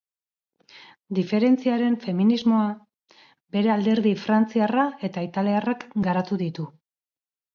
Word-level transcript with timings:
Diferentziaren 1.17 1.97
feminismoa, 2.05 2.63
bere 3.57 3.73
alderdi 3.75 4.15
frantziarra 4.23 4.85
eta 5.09 5.25
italiarrak 5.29 5.85
garatu 6.09 6.39
ditu. 6.45 6.67